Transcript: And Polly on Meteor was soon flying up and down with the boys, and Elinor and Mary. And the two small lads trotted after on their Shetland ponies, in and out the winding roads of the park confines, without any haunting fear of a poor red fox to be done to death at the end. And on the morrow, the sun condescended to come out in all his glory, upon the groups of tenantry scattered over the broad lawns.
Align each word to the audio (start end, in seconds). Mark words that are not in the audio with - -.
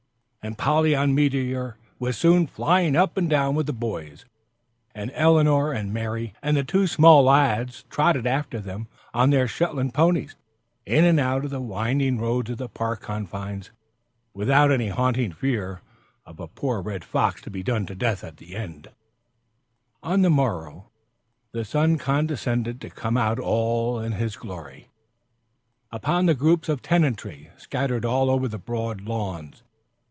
And 0.43 0.57
Polly 0.57 0.95
on 0.95 1.13
Meteor 1.13 1.77
was 1.99 2.17
soon 2.17 2.47
flying 2.47 2.95
up 2.95 3.15
and 3.15 3.29
down 3.29 3.53
with 3.53 3.67
the 3.67 3.73
boys, 3.73 4.25
and 4.95 5.11
Elinor 5.13 5.71
and 5.71 5.93
Mary. 5.93 6.33
And 6.41 6.57
the 6.57 6.63
two 6.63 6.87
small 6.87 7.21
lads 7.23 7.83
trotted 7.91 8.25
after 8.25 8.87
on 9.13 9.29
their 9.29 9.47
Shetland 9.47 9.93
ponies, 9.93 10.35
in 10.83 11.05
and 11.05 11.19
out 11.19 11.47
the 11.47 11.59
winding 11.61 12.17
roads 12.19 12.49
of 12.49 12.57
the 12.57 12.67
park 12.67 13.01
confines, 13.01 13.69
without 14.33 14.71
any 14.71 14.87
haunting 14.89 15.31
fear 15.31 15.81
of 16.25 16.39
a 16.39 16.47
poor 16.47 16.81
red 16.81 17.03
fox 17.05 17.39
to 17.43 17.51
be 17.51 17.61
done 17.61 17.85
to 17.85 17.93
death 17.93 18.23
at 18.23 18.37
the 18.37 18.55
end. 18.55 18.87
And 20.01 20.11
on 20.11 20.21
the 20.23 20.31
morrow, 20.31 20.89
the 21.51 21.63
sun 21.63 21.99
condescended 21.99 22.81
to 22.81 22.89
come 22.89 23.15
out 23.15 23.37
in 23.37 23.43
all 23.43 23.99
his 23.99 24.37
glory, 24.37 24.87
upon 25.91 26.25
the 26.25 26.33
groups 26.33 26.67
of 26.67 26.81
tenantry 26.81 27.51
scattered 27.57 28.05
over 28.05 28.47
the 28.47 28.57
broad 28.57 29.01
lawns. 29.01 29.61